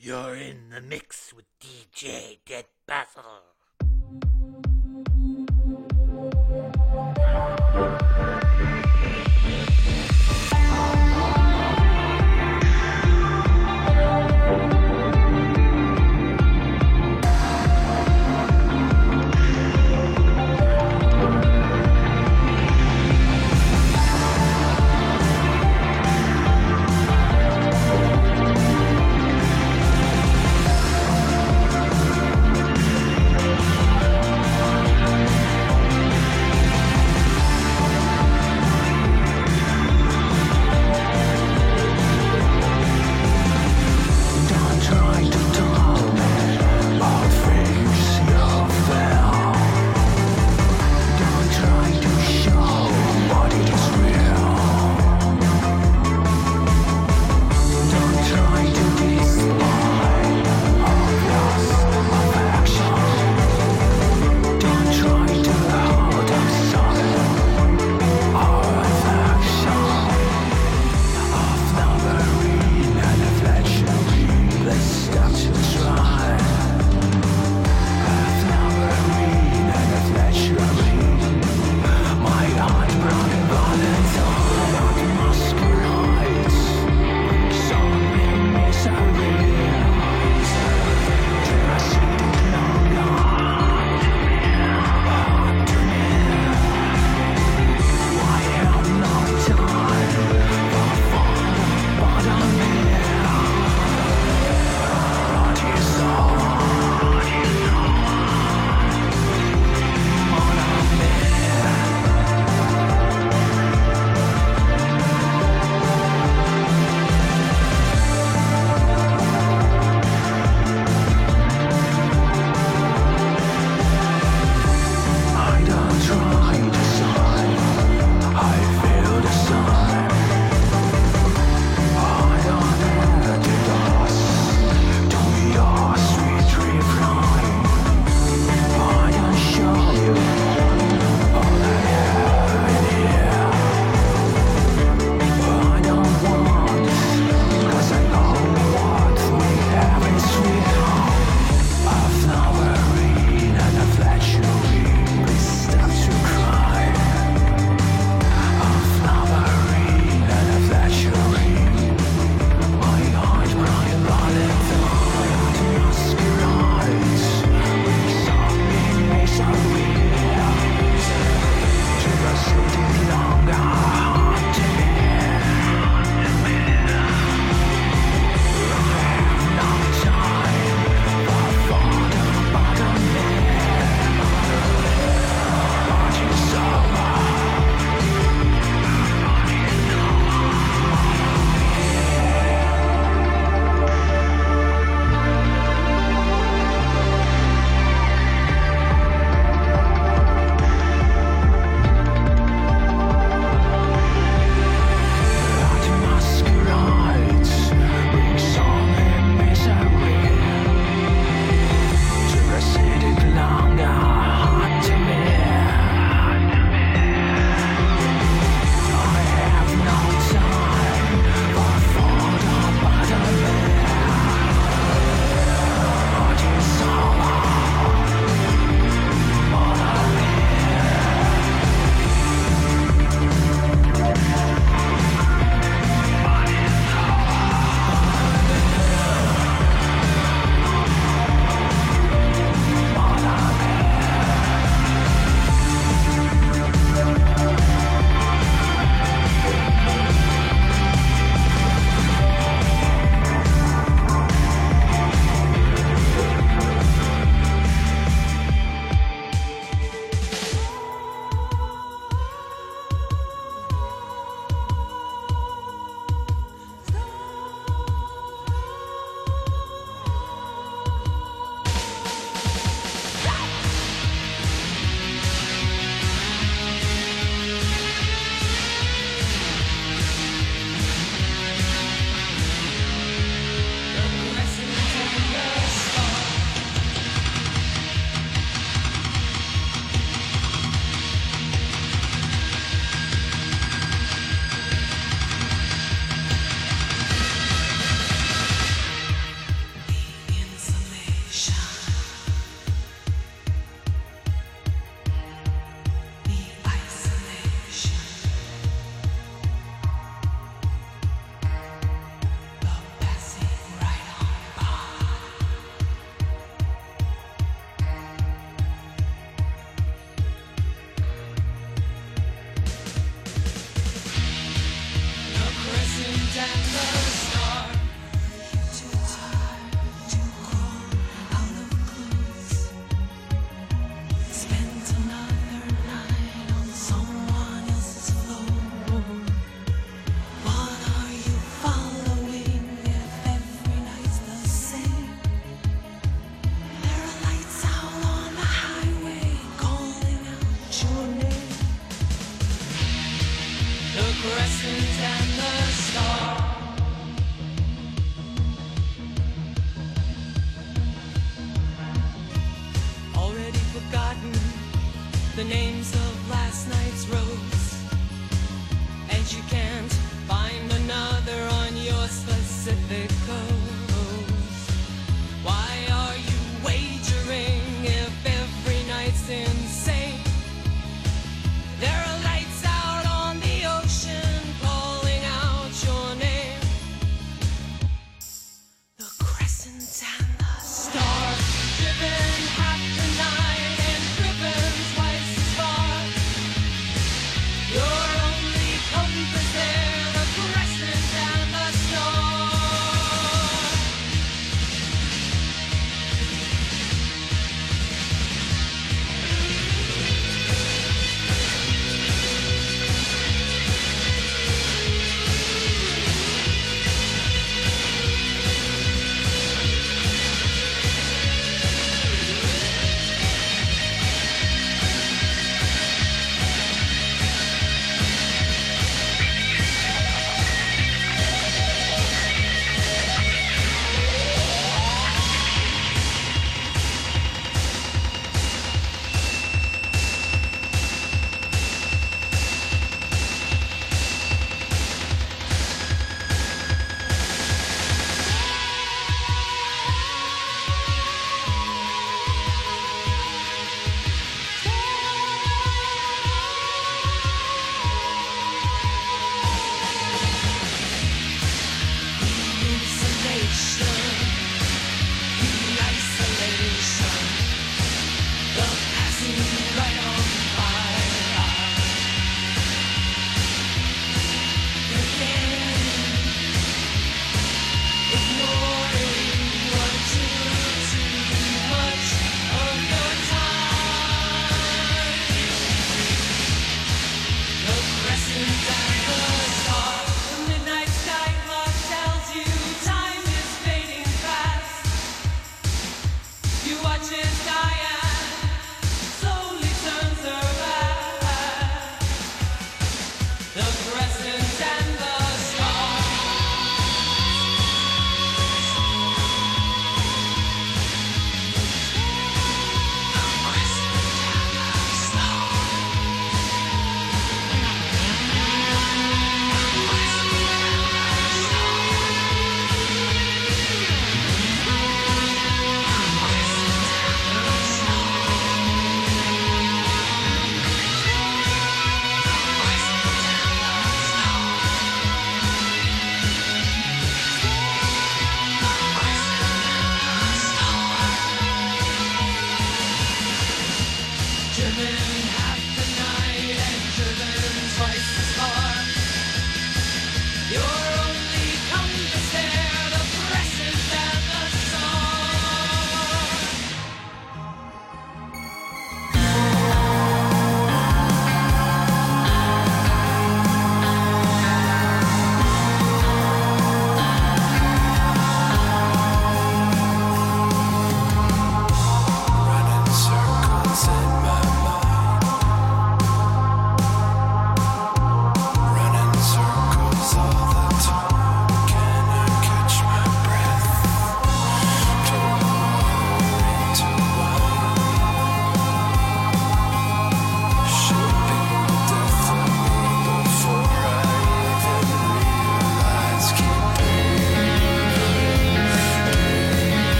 [0.00, 3.57] You're in the mix with DJ Dead Basil.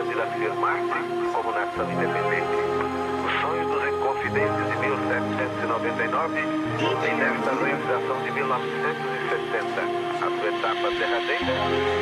[0.00, 0.98] Brasil afirmar-se
[1.34, 2.56] como nação independente.
[3.20, 9.80] O sonho dos Inconfidentes de 1799 e nesta realização de 1960,
[10.16, 11.52] a sua etapa derradeira,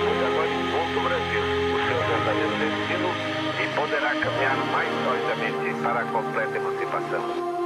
[0.07, 1.43] onde agora encontra o Brasil
[1.75, 3.11] o seu verdadeiro destino
[3.59, 7.58] e poderá caminhar mais solidamente para a completa emancipação.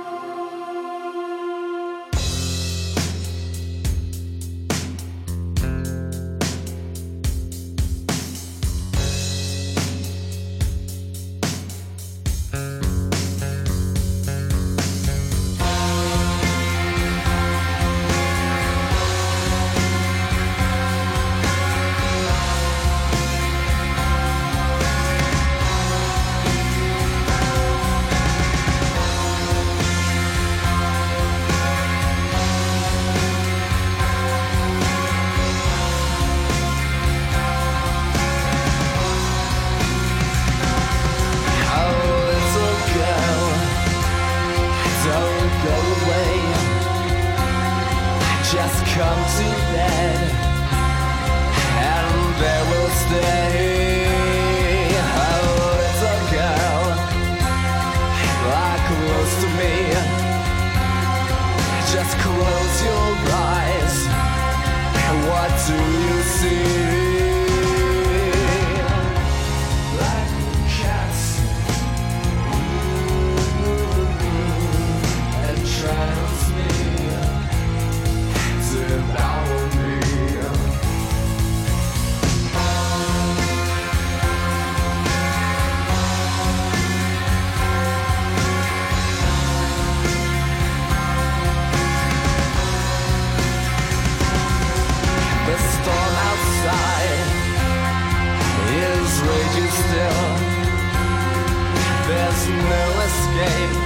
[102.70, 103.76] No escape.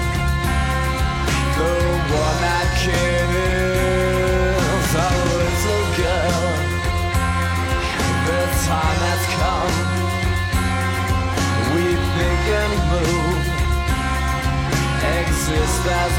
[1.57, 1.73] The
[2.25, 4.11] one that kills
[4.95, 6.45] a little girl.
[8.29, 9.77] The time has come.
[11.75, 13.45] We think and move,
[15.21, 16.15] exist as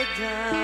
[0.00, 0.59] hidden